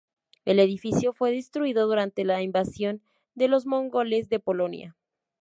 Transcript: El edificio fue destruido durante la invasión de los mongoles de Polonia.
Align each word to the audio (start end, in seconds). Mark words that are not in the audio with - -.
El 0.45 0.57
edificio 0.57 1.13
fue 1.13 1.29
destruido 1.31 1.85
durante 1.87 2.23
la 2.25 2.41
invasión 2.41 3.03
de 3.35 3.47
los 3.47 3.67
mongoles 3.67 4.29
de 4.29 4.39
Polonia. 4.39 4.97